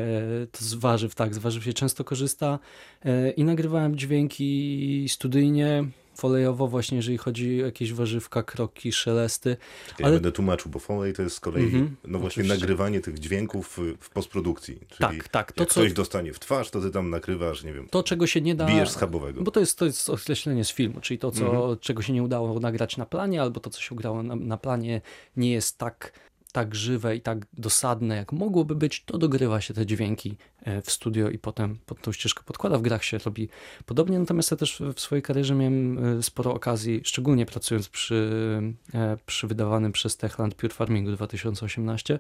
to 0.53 0.65
z 0.65 0.75
warzyw, 0.75 1.15
tak, 1.15 1.35
z 1.35 1.39
warzyw 1.39 1.65
się 1.65 1.73
często 1.73 2.05
korzysta 2.05 2.59
e, 3.05 3.31
i 3.31 3.45
nagrywałem 3.45 3.97
dźwięki 3.97 5.07
studyjnie, 5.09 5.85
folejowo 6.17 6.67
właśnie, 6.69 6.97
jeżeli 6.97 7.19
chodzi 7.19 7.63
o 7.63 7.67
jakieś 7.67 7.93
warzywka, 7.93 8.43
kroki, 8.43 8.93
szelesty. 8.93 9.57
Czekaj, 9.89 10.05
Ale- 10.05 10.15
Ja 10.15 10.21
będę 10.21 10.33
tłumaczył, 10.33 10.71
bo 10.71 10.79
foley 10.79 11.13
to 11.13 11.23
jest 11.23 11.37
z 11.37 11.41
kolei 11.41 11.65
Mhm, 11.65 11.97
no 12.05 12.19
właśnie 12.19 12.43
oczywiście. 12.43 12.61
nagrywanie 12.61 13.01
tych 13.01 13.19
dźwięków 13.19 13.79
w 14.01 14.11
postprodukcji. 14.11 14.75
Czyli 14.89 14.99
Tak, 15.19 15.29
tak. 15.29 15.53
To, 15.53 15.63
jak 15.63 15.71
co, 15.73 15.81
ktoś 15.81 15.93
dostanie 15.93 16.33
w 16.33 16.39
twarz, 16.39 16.71
to 16.71 16.81
ty 16.81 16.91
tam 16.91 17.11
nakrywasz, 17.11 17.65
nie 17.65 17.73
wiem, 17.73 17.89
to, 17.91 18.03
czego 18.03 18.27
się 18.27 18.41
nie 18.41 18.55
da... 18.55 18.67
bijesz 18.67 18.91
schabowego. 18.91 19.43
Bo 19.43 19.51
to 19.51 19.61
jest, 19.61 19.79
to 19.79 19.85
jest 19.87 20.11
określenie 20.11 20.65
z 20.65 20.73
filmu, 20.73 21.01
czyli 21.01 21.19
to, 21.19 21.31
co, 21.31 21.47
Mhm. 21.47 21.79
czego 21.79 22.03
się 22.03 22.13
nie 22.13 22.23
udało 22.23 22.61
nagrać 22.61 22.97
na 22.97 23.07
planie, 23.07 23.43
albo 23.43 23.61
to, 23.61 23.71
co 23.71 23.81
się 23.81 23.95
udało 23.95 24.23
na, 24.23 24.37
na 24.37 24.57
planie, 24.57 25.01
nie 25.37 25.53
jest 25.53 25.79
tak, 25.79 26.13
tak 26.55 26.75
żywe 26.75 27.17
i 27.17 27.21
tak 27.21 27.47
dosadne, 27.53 28.17
jak 28.17 28.33
mogłoby 28.33 28.75
być, 28.75 29.05
to 29.05 29.19
dogrywa 29.19 29.61
się 29.61 29.75
te 29.75 29.87
dźwięki 29.87 30.37
e, 30.63 30.83
w 30.83 30.91
studio 30.91 31.31
i 31.31 31.39
potem 31.39 31.79
pod 31.87 32.01
tą 32.01 32.13
ścieżkę 32.13 32.43
podkłada. 32.47 32.79
W 32.79 32.83
grach 32.83 33.05
się 33.05 33.19
robi 33.19 33.49
podobnie, 33.87 34.19
natomiast 34.19 34.51
ja 34.51 34.57
też 34.57 34.83
w 34.95 35.01
swojej 35.01 35.23
karierze 35.23 35.55
miałem 35.55 35.99
e, 36.19 36.23
sporo 36.23 36.55
okazji, 36.55 37.01
szczególnie 37.05 37.47
pracując 37.47 37.89
przy, 37.89 38.61
e, 38.95 39.17
przy 39.27 39.47
wydawanym 39.47 39.93
przez 39.93 40.17
Techland 40.17 40.55
Pure 40.55 40.75
Farmingu 40.75 41.13
2018, 41.13 42.19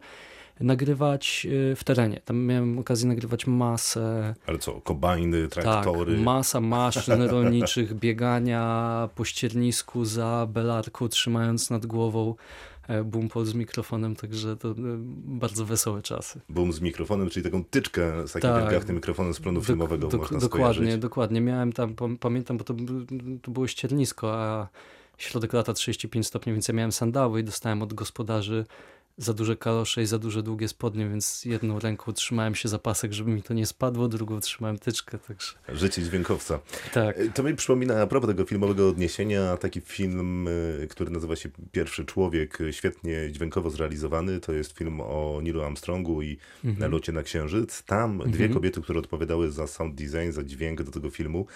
nagrywać 0.60 1.46
w 1.76 1.84
terenie. 1.84 2.20
Tam 2.24 2.44
miałem 2.44 2.78
okazję 2.78 3.08
nagrywać 3.08 3.46
masę 3.46 4.34
Ale 4.46 4.58
co, 4.58 4.80
kombajny, 4.80 5.48
traktory, 5.48 6.14
tak, 6.14 6.24
masa 6.24 6.60
maszyn 6.60 7.22
rolniczych, 7.34 7.94
biegania 7.94 9.08
po 9.14 9.24
ściernisku 9.24 10.04
za 10.04 10.48
belarką, 10.50 11.08
trzymając 11.08 11.70
nad 11.70 11.86
głową 11.86 12.34
bumpol 13.04 13.44
z 13.44 13.54
mikrofonem, 13.54 14.16
także 14.16 14.56
to 14.56 14.70
e, 14.70 14.74
bardzo 15.24 15.64
wesołe 15.64 16.02
czasy. 16.02 16.40
boom 16.48 16.72
z 16.72 16.80
mikrofonem, 16.80 17.30
czyli 17.30 17.44
taką 17.44 17.64
tyczkę 17.64 18.28
z 18.28 18.32
takim 18.32 18.50
Tak. 18.50 18.62
wielgachnym 18.62 18.96
mikrofonem 18.96 19.34
z 19.34 19.40
planu 19.40 19.60
Dok- 19.60 19.66
filmowego 19.66 20.08
dok- 20.08 20.18
można 20.20 20.38
dokładnie, 20.38 20.72
skojarzyć. 20.74 21.02
dokładnie. 21.02 21.40
Miałem 21.40 21.72
tam, 21.72 21.94
pam- 21.94 22.18
pamiętam, 22.18 22.58
bo 22.58 22.64
to, 22.64 22.74
to 23.42 23.50
było 23.50 23.66
ściernisko, 23.66 24.34
a 24.34 24.68
środek 25.18 25.52
lata 25.52 25.72
35 25.72 26.26
stopni, 26.26 26.52
więc 26.52 26.68
ja 26.68 26.74
miałem 26.74 26.92
sandały 26.92 27.40
i 27.40 27.44
dostałem 27.44 27.82
od 27.82 27.94
gospodarzy 27.94 28.66
za 29.16 29.34
duże 29.34 29.56
kalosze 29.56 30.02
i 30.02 30.06
za 30.06 30.18
duże 30.18 30.42
długie 30.42 30.68
spodnie, 30.68 31.08
więc 31.08 31.44
jedną 31.44 31.78
ręką 31.80 32.12
trzymałem 32.12 32.54
się 32.54 32.68
za 32.68 32.78
pasek, 32.78 33.12
żeby 33.12 33.30
mi 33.30 33.42
to 33.42 33.54
nie 33.54 33.66
spadło, 33.66 34.08
drugą 34.08 34.40
trzymałem 34.40 34.78
tyczkę, 34.78 35.18
także... 35.18 35.52
Życie 35.68 36.02
dźwiękowca. 36.02 36.60
Tak. 36.92 37.16
To 37.34 37.42
mi 37.42 37.54
przypomina, 37.54 38.02
a 38.02 38.06
propos 38.06 38.30
tego 38.30 38.44
filmowego 38.44 38.88
odniesienia, 38.88 39.56
taki 39.56 39.80
film, 39.80 40.48
y, 40.48 40.88
który 40.90 41.10
nazywa 41.10 41.36
się 41.36 41.48
Pierwszy 41.72 42.04
Człowiek, 42.04 42.58
świetnie 42.70 43.32
dźwiękowo 43.32 43.70
zrealizowany. 43.70 44.40
To 44.40 44.52
jest 44.52 44.72
film 44.72 45.00
o 45.00 45.40
Nilu 45.42 45.62
Armstrongu 45.62 46.22
i 46.22 46.38
Mhm. 46.64 46.92
locie 46.92 47.12
na 47.12 47.22
Księżyc. 47.22 47.82
Tam 47.82 48.22
dwie 48.26 48.48
kobiety, 48.48 48.82
które 48.82 48.98
odpowiadały 48.98 49.50
za 49.50 49.66
sound 49.66 49.94
design, 49.94 50.30
za 50.30 50.44
dźwięk 50.44 50.82
do 50.82 50.90
tego 50.90 51.10
filmu, 51.10 51.46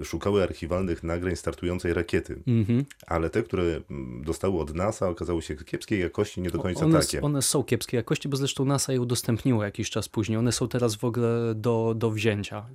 y, 0.00 0.04
szukały 0.04 0.42
archiwalnych 0.42 1.02
nagrań 1.02 1.36
startującej 1.36 1.94
rakiety. 1.94 2.42
Mhm. 2.46 2.84
Ale 3.06 3.30
te, 3.30 3.42
które 3.42 3.62
mm, 3.90 4.22
dostały 4.24 4.60
od 4.60 4.74
NASA, 4.74 5.08
okazały 5.08 5.42
się 5.42 5.56
kiepskiej 5.56 6.00
jakości, 6.00 6.40
nie 6.40 6.50
do 6.50 6.58
końca 6.58 6.67
One, 6.76 7.00
takie. 7.00 7.22
one 7.22 7.42
są 7.42 7.64
kiepskiej 7.64 7.98
jakości, 7.98 8.28
bo 8.28 8.36
zresztą 8.36 8.64
NASA 8.64 8.92
je 8.92 9.00
udostępniło 9.00 9.64
jakiś 9.64 9.90
czas 9.90 10.08
później. 10.08 10.38
One 10.38 10.52
są 10.52 10.68
teraz 10.68 10.94
w 10.94 11.04
ogóle 11.04 11.54
do, 11.54 11.94
do 11.96 12.10
wzięcia. 12.10 12.66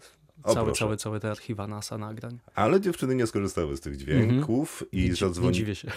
O, 0.44 0.54
Całe, 0.54 0.66
proszę. 0.66 0.80
całe, 0.80 0.98
całe 0.98 1.20
te 1.20 1.32
archiwa 1.32 1.68
NASA 1.68 1.98
nagrań. 1.98 2.40
Ale 2.56 2.82
dziewczyny 2.82 3.16
nie 3.16 3.28
skorzystały 3.28 3.78
z 3.78 3.82
tych 3.82 3.98
dźwięków 3.98 4.84
i 4.92 4.98
Nie, 4.98 5.04
dzi- 5.04 5.10
nie 5.10 5.16
zadzwoniły. 5.16 5.54
dziwię 5.54 5.76
się. 5.76 5.88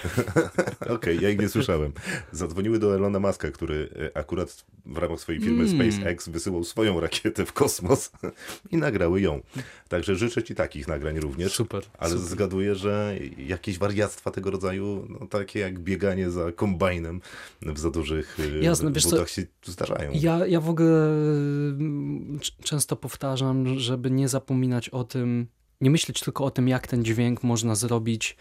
Okej, 0.94 1.18
ja 1.20 1.30
ich 1.30 1.38
nie 1.40 1.48
słyszałem. 1.48 1.92
Zadzwoniły 2.32 2.78
do 2.78 2.94
Elona 2.94 3.20
Muska, 3.20 3.50
który 3.50 3.88
e, 4.14 4.16
akurat 4.16 4.64
w 4.86 4.96
ramach 4.98 5.20
swojej 5.20 5.40
firmy 5.40 5.64
Mm. 5.64 5.90
SpaceX 5.92 6.28
wysyłał 6.28 6.64
swoją 6.64 7.00
rakietę 7.00 7.46
w 7.46 7.52
kosmos 7.52 8.10
i 8.72 8.76
nagrały 8.76 9.20
ją. 9.20 9.40
Także 9.88 10.16
życzę 10.16 10.42
ci 10.42 10.54
takich 10.54 10.88
nagrań 10.88 11.20
również. 11.20 11.52
Super. 11.52 11.82
Ale 11.98 12.10
super. 12.12 12.26
zgaduję, 12.26 12.74
że 12.74 13.14
jakieś 13.38 13.78
wariactwa 13.78 14.30
tego 14.30 14.50
rodzaju, 14.50 15.06
no, 15.20 15.26
takie 15.26 15.58
jak 15.60 15.78
bieganie 15.78 16.30
za 16.30 16.52
kombajnem 16.52 17.20
w 17.62 17.78
za 17.78 17.90
dużych 17.90 18.36
e, 18.60 18.64
Jasne, 18.64 18.92
wiesz 18.92 19.04
co, 19.04 19.10
butach 19.10 19.30
się 19.30 19.42
zdarzają. 19.64 20.10
Ja, 20.14 20.46
ja 20.46 20.60
w 20.60 20.68
ogóle 20.68 21.08
mm, 21.08 22.38
często 22.62 22.96
powtarzam, 22.96 23.78
żeby 23.78 24.10
nie 24.10 24.28
zapominać 24.36 24.88
o 24.88 25.04
tym, 25.04 25.46
nie 25.80 25.90
myśleć 25.90 26.20
tylko 26.20 26.44
o 26.44 26.50
tym, 26.50 26.68
jak 26.68 26.86
ten 26.86 27.04
dźwięk 27.04 27.42
można 27.42 27.74
zrobić 27.74 28.36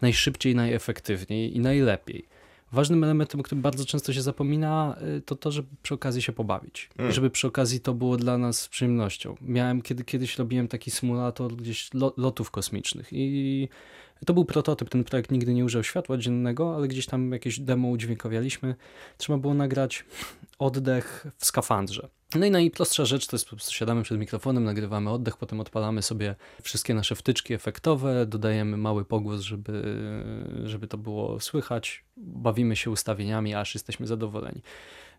najszybciej, 0.00 0.54
najefektywniej 0.54 1.56
i 1.56 1.60
najlepiej. 1.60 2.24
Ważnym 2.72 3.04
elementem, 3.04 3.40
o 3.40 3.42
którym 3.42 3.62
bardzo 3.62 3.84
często 3.84 4.12
się 4.12 4.22
zapomina, 4.22 4.96
y, 5.18 5.20
to 5.20 5.36
to, 5.36 5.52
żeby 5.52 5.68
przy 5.82 5.94
okazji 5.94 6.22
się 6.22 6.32
pobawić. 6.32 6.90
Mm. 6.98 7.12
Żeby 7.12 7.30
przy 7.30 7.46
okazji 7.46 7.80
to 7.80 7.94
było 7.94 8.16
dla 8.16 8.38
nas 8.38 8.68
przyjemnością. 8.68 9.34
Miałem, 9.40 9.82
kiedy 9.82 10.04
kiedyś 10.04 10.38
robiłem 10.38 10.68
taki 10.68 10.90
symulator 10.90 11.56
gdzieś 11.56 11.94
lo, 11.94 12.14
lotów 12.16 12.50
kosmicznych 12.50 13.08
i 13.12 13.68
to 14.26 14.34
był 14.34 14.44
prototyp, 14.44 14.88
ten 14.88 15.04
projekt 15.04 15.30
nigdy 15.30 15.54
nie 15.54 15.64
użył 15.64 15.82
światła 15.82 16.18
dziennego, 16.18 16.76
ale 16.76 16.88
gdzieś 16.88 17.06
tam 17.06 17.32
jakieś 17.32 17.60
demo 17.60 17.88
udźwiękowialiśmy. 17.88 18.74
Trzeba 19.18 19.38
było 19.38 19.54
nagrać 19.54 20.04
oddech 20.58 21.26
w 21.38 21.44
skafandrze. 21.44 22.08
No 22.34 22.46
i 22.46 22.50
najprostsza 22.50 23.04
rzecz 23.04 23.26
to 23.26 23.36
jest 23.36 23.44
po 23.44 23.56
prostu 23.56 23.72
siadamy 23.72 24.02
przed 24.02 24.18
mikrofonem, 24.18 24.64
nagrywamy 24.64 25.10
oddech, 25.10 25.36
potem 25.36 25.60
odpalamy 25.60 26.02
sobie 26.02 26.34
wszystkie 26.62 26.94
nasze 26.94 27.14
wtyczki 27.14 27.54
efektowe, 27.54 28.26
dodajemy 28.26 28.76
mały 28.76 29.04
pogłos, 29.04 29.40
żeby, 29.40 29.82
żeby 30.64 30.86
to 30.86 30.98
było 30.98 31.40
słychać, 31.40 32.04
bawimy 32.16 32.76
się 32.76 32.90
ustawieniami, 32.90 33.54
aż 33.54 33.74
jesteśmy 33.74 34.06
zadowoleni. 34.06 34.62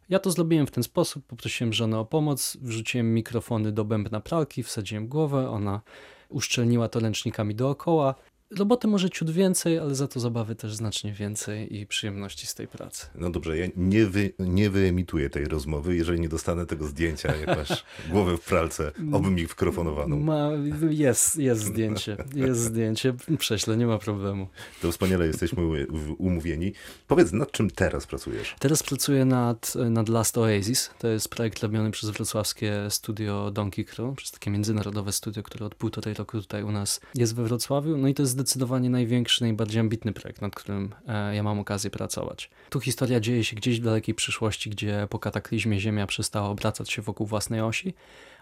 Ja 0.09 0.19
to 0.19 0.31
zrobiłem 0.31 0.67
w 0.67 0.71
ten 0.71 0.83
sposób, 0.83 1.25
poprosiłem 1.25 1.73
żonę 1.73 1.99
o 1.99 2.05
pomoc, 2.05 2.57
wrzuciłem 2.61 3.13
mikrofony 3.13 3.71
do 3.71 3.85
bębna 3.85 4.19
pralki, 4.19 4.63
wsadziłem 4.63 5.07
głowę, 5.07 5.49
ona 5.49 5.81
uszczelniła 6.29 6.89
to 6.89 6.99
ręcznikami 6.99 7.55
dookoła. 7.55 8.15
Roboty 8.57 8.87
może 8.87 9.09
ciut 9.09 9.29
więcej, 9.29 9.79
ale 9.79 9.95
za 9.95 10.07
to 10.07 10.19
zabawy 10.19 10.55
też 10.55 10.75
znacznie 10.75 11.13
więcej 11.13 11.77
i 11.77 11.87
przyjemności 11.87 12.47
z 12.47 12.55
tej 12.55 12.67
pracy. 12.67 13.05
No 13.15 13.29
dobrze, 13.29 13.57
ja 13.57 13.67
nie, 13.75 14.05
wy, 14.05 14.33
nie 14.39 14.69
wyemituję 14.69 15.29
tej 15.29 15.45
rozmowy, 15.45 15.95
jeżeli 15.95 16.19
nie 16.19 16.29
dostanę 16.29 16.65
tego 16.65 16.87
zdjęcia, 16.87 17.35
jak 17.35 17.57
masz 17.57 17.85
głowę 18.11 18.37
w 18.37 18.41
pralce, 18.41 18.91
oby 19.11 19.31
mikrofonowaną. 19.31 20.19
Ma, 20.19 20.49
jest, 20.89 21.35
jest 21.35 21.61
zdjęcie, 21.61 22.17
jest 22.35 22.61
zdjęcie, 22.61 23.13
prześlę, 23.37 23.77
nie 23.77 23.87
ma 23.87 23.97
problemu. 23.97 24.47
To 24.81 24.91
wspaniale 24.91 25.27
jesteśmy 25.27 25.87
umówieni. 26.17 26.73
Powiedz, 27.07 27.31
nad 27.31 27.51
czym 27.51 27.69
teraz 27.69 28.07
pracujesz? 28.07 28.55
Teraz 28.59 28.83
pracuję 28.83 29.25
nad, 29.25 29.73
nad 29.75 30.09
Last 30.09 30.37
Oasis. 30.37 30.89
To 30.99 31.07
jest 31.07 31.29
projekt 31.29 31.59
robiony 31.59 31.91
przez 31.91 32.09
wrocławskie 32.09 32.87
studio 32.89 33.51
Donkey 33.51 33.85
Crew, 33.85 34.15
przez 34.15 34.31
takie 34.31 34.51
międzynarodowe 34.51 35.11
studio, 35.11 35.43
które 35.43 35.65
od 35.65 35.75
półtorej 35.75 36.13
roku 36.13 36.41
tutaj 36.41 36.63
u 36.63 36.71
nas 36.71 37.01
jest 37.15 37.35
we 37.35 37.43
Wrocławiu. 37.43 37.97
No 37.97 38.07
i 38.07 38.13
to 38.13 38.23
jest 38.23 38.40
zdecydowanie 38.41 38.89
największy, 38.89 39.41
najbardziej 39.41 39.79
ambitny 39.79 40.13
projekt, 40.13 40.41
nad 40.41 40.55
którym 40.55 40.95
e, 41.07 41.35
ja 41.35 41.43
mam 41.43 41.59
okazję 41.59 41.89
pracować. 41.89 42.49
Tu 42.69 42.79
historia 42.79 43.19
dzieje 43.19 43.43
się 43.43 43.55
gdzieś 43.55 43.79
w 43.79 43.83
dalekiej 43.83 44.15
przyszłości, 44.15 44.69
gdzie 44.69 45.07
po 45.09 45.19
kataklizmie 45.19 45.79
Ziemia 45.79 46.07
przestała 46.07 46.49
obracać 46.49 46.91
się 46.91 47.01
wokół 47.01 47.27
własnej 47.27 47.61
osi, 47.61 47.93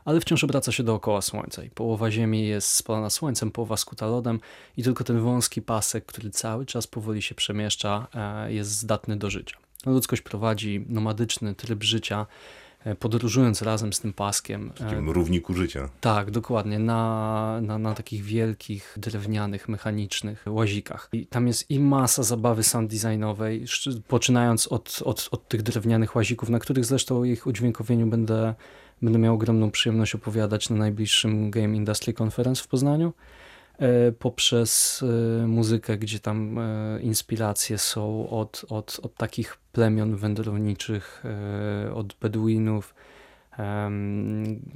ale 0.05 0.21
wciąż 0.21 0.43
obraca 0.43 0.71
się 0.71 0.83
dookoła 0.83 1.21
Słońca 1.21 1.63
i 1.63 1.69
połowa 1.69 2.11
Ziemi 2.11 2.47
jest 2.47 2.67
spalona 2.67 3.09
Słońcem, 3.09 3.51
połowa 3.51 3.77
skuta 3.77 4.07
lodem 4.07 4.39
i 4.77 4.83
tylko 4.83 5.03
ten 5.03 5.19
wąski 5.19 5.61
pasek, 5.61 6.05
który 6.05 6.29
cały 6.29 6.65
czas 6.65 6.87
powoli 6.87 7.21
się 7.21 7.35
przemieszcza, 7.35 8.07
e, 8.15 8.53
jest 8.53 8.71
zdatny 8.71 9.17
do 9.17 9.29
życia. 9.29 9.57
Ludzkość 9.85 10.21
prowadzi 10.21 10.85
nomadyczny 10.89 11.55
tryb 11.55 11.83
życia, 11.83 12.25
podróżując 12.99 13.61
razem 13.61 13.93
z 13.93 13.99
tym 13.99 14.13
paskiem. 14.13 14.71
W 14.75 14.81
e, 14.81 14.85
takim 14.85 15.09
równiku 15.09 15.53
życia. 15.53 15.89
tak, 16.01 16.31
dokładnie, 16.31 16.79
na, 16.79 17.59
na, 17.61 17.77
na 17.77 17.95
takich 17.95 18.23
wielkich, 18.23 18.93
drewnianych, 18.97 19.69
mechanicznych 19.69 20.43
łazikach. 20.47 21.09
I 21.13 21.25
tam 21.25 21.47
jest 21.47 21.71
i 21.71 21.79
masa 21.79 22.23
zabawy 22.23 22.63
sound 22.63 22.91
designowej, 22.93 23.65
poczynając 24.07 24.67
od, 24.67 25.01
od, 25.05 25.29
od 25.31 25.47
tych 25.47 25.61
drewnianych 25.61 26.15
łazików, 26.15 26.49
na 26.49 26.59
których 26.59 26.85
zresztą 26.85 27.19
o 27.19 27.25
ich 27.25 27.47
udźwiękowieniu 27.47 28.07
będę, 28.07 28.55
będę 29.01 29.19
miał 29.19 29.35
ogromną 29.35 29.71
przyjemność 29.71 30.15
opowiadać 30.15 30.69
na 30.69 30.75
najbliższym 30.75 31.51
Game 31.51 31.75
Industry 31.75 32.13
Conference 32.21 32.63
w 32.63 32.67
Poznaniu, 32.67 33.13
e, 33.77 34.11
poprzez 34.11 35.03
e, 35.43 35.47
muzykę, 35.47 35.97
gdzie 35.97 36.19
tam 36.19 36.59
e, 36.59 36.99
inspiracje 37.01 37.77
są 37.77 38.29
od, 38.29 38.65
od, 38.69 38.99
od 39.03 39.15
takich 39.15 39.57
plemion 39.79 40.15
wędrowniczych, 40.15 41.23
e, 41.87 41.93
od 41.93 42.13
Beduinów, 42.21 42.93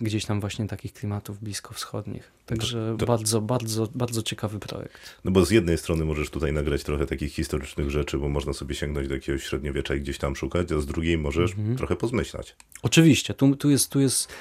gdzieś 0.02 0.26
tam 0.26 0.40
właśnie 0.40 0.68
takich 0.68 0.94
klimatów 0.94 1.40
bliskowschodnich. 1.40 2.32
Także 2.46 2.96
to- 3.00 3.06
bardzo, 3.06 3.42
bardzo, 3.42 3.88
bardzo 3.96 4.22
ciekawy 4.24 4.60
projekt. 4.60 5.00
No 5.26 5.32
bo 5.32 5.46
z 5.46 5.52
jednej 5.52 5.78
strony 5.78 6.06
możesz 6.06 6.30
tutaj 6.30 6.54
nagrać 6.54 6.84
trochę 6.84 7.06
takich 7.06 7.34
historycznych 7.34 7.90
rzeczy, 7.90 8.18
bo 8.18 8.30
można 8.30 8.54
sobie 8.54 8.76
sięgnąć 8.76 9.08
do 9.08 9.14
jakiegoś 9.14 9.44
średniowiecza 9.44 9.96
i 9.96 10.02
gdzieś 10.02 10.18
tam 10.18 10.36
szukać, 10.36 10.72
a 10.72 10.80
z 10.80 10.86
drugiej 10.86 11.18
możesz 11.18 11.52
Mhm. 11.52 11.78
trochę 11.78 11.96
pozmyślać. 11.96 12.56
Oczywiście, 12.82 13.34
tu, 13.34 13.56
tu 13.56 13.70
jest, 13.70 13.90
tu 13.92 14.00
jest, 14.00 14.34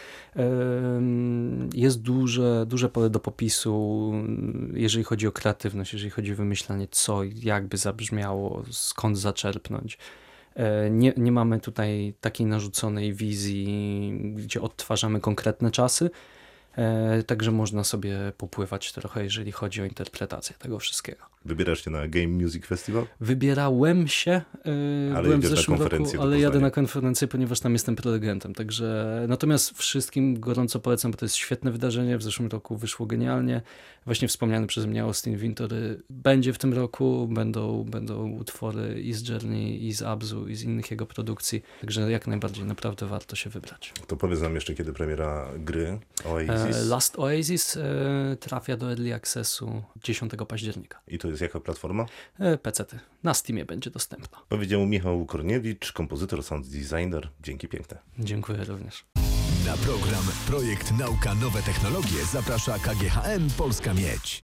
jest 1.74 2.00
duże, 2.02 2.64
duże 2.68 2.88
pole 2.88 3.10
do 3.10 3.20
popisu, 3.20 4.12
jeżeli 4.74 5.04
chodzi 5.04 5.26
o 5.26 5.32
kreatywność, 5.32 5.92
jeżeli 5.92 6.10
chodzi 6.10 6.32
o 6.32 6.36
wymyślanie, 6.36 6.88
co, 6.90 7.20
jakby 7.42 7.76
zabrzmiało, 7.76 8.62
skąd 8.70 9.18
zaczerpnąć. 9.18 9.98
E, 10.56 10.90
Nie, 10.90 11.12
nie 11.16 11.32
mamy 11.32 11.60
tutaj 11.60 12.14
takiej 12.20 12.46
narzuconej 12.46 13.14
wizji, 13.14 14.12
gdzie 14.34 14.60
odtwarzamy 14.60 15.20
konkretne 15.20 15.70
czasy, 15.70 16.10
także 17.26 17.50
można 17.50 17.84
sobie 17.84 18.32
popływać 18.38 18.92
trochę, 18.92 19.24
jeżeli 19.24 19.52
chodzi 19.52 19.82
o 19.82 19.84
interpretację 19.84 20.56
tego 20.58 20.78
wszystkiego. 20.78 21.32
Wybierasz 21.44 21.84
się 21.84 21.90
na 21.90 22.08
Game 22.08 22.28
Music 22.28 22.66
Festival? 22.66 23.06
Wybierałem 23.20 24.08
się, 24.08 24.42
yy, 24.64 25.16
Ale 25.16 25.22
byłem 25.22 25.40
w 25.40 25.46
zeszłym 25.46 25.82
roku, 25.82 26.04
ale 26.20 26.40
jadę 26.40 26.60
na 26.60 26.70
konferencję, 26.70 27.28
ponieważ 27.28 27.60
tam 27.60 27.72
jestem 27.72 27.96
prelegentem, 27.96 28.54
także 28.54 29.24
natomiast 29.28 29.78
wszystkim 29.78 30.40
gorąco 30.40 30.80
polecam, 30.80 31.10
bo 31.10 31.18
to 31.18 31.24
jest 31.24 31.36
świetne 31.36 31.70
wydarzenie, 31.70 32.18
w 32.18 32.22
zeszłym 32.22 32.48
roku 32.48 32.76
wyszło 32.76 33.06
genialnie, 33.06 33.62
właśnie 34.04 34.28
wspomniany 34.28 34.66
przez 34.66 34.86
mnie 34.86 35.02
Austin 35.02 35.36
Wintory 35.36 36.02
będzie 36.10 36.52
w 36.52 36.58
tym 36.58 36.74
roku, 36.74 37.28
będą, 37.30 37.84
będą 37.84 38.30
utwory 38.30 39.00
i 39.02 39.12
z 39.12 39.28
Journey, 39.28 39.86
i 39.86 39.92
z 39.92 40.02
Abzu, 40.02 40.48
i 40.48 40.54
z 40.54 40.62
innych 40.62 40.90
jego 40.90 41.06
produkcji, 41.06 41.62
także 41.80 42.10
jak 42.10 42.26
najbardziej 42.26 42.64
naprawdę 42.64 43.06
warto 43.06 43.36
się 43.36 43.50
wybrać. 43.50 43.92
To 44.06 44.16
powiedz 44.16 44.40
nam 44.40 44.54
jeszcze, 44.54 44.74
kiedy 44.74 44.92
premiera 44.92 45.48
gry 45.58 45.98
Oasis. 46.66 46.82
E, 46.82 46.84
Last 46.84 47.18
Oasis 47.18 47.76
e, 47.76 48.36
trafia 48.40 48.76
do 48.76 48.86
Early 48.90 49.12
Accessu 49.12 49.82
10 50.04 50.32
października. 50.48 51.00
I 51.08 51.18
to 51.18 51.28
jest 51.28 51.40
jaka 51.42 51.60
platforma? 51.60 52.06
E, 52.38 52.58
PC-ty. 52.58 52.98
Na 53.22 53.34
Steamie 53.34 53.64
będzie 53.64 53.90
dostępna. 53.90 54.38
Powiedział 54.48 54.86
Michał 54.86 55.26
Korniewicz, 55.26 55.92
kompozytor, 55.92 56.42
sound 56.42 56.66
designer. 56.66 57.28
Dzięki 57.42 57.68
piękne. 57.68 57.98
Dziękuję 58.18 58.64
również. 58.64 59.04
Na 59.66 59.76
program 59.76 60.24
Projekt 60.46 60.92
Nauka 60.98 61.34
Nowe 61.34 61.62
Technologie 61.62 62.24
zaprasza 62.32 62.78
KGHM 62.78 63.50
Polska 63.56 63.94
Miedź. 63.94 64.40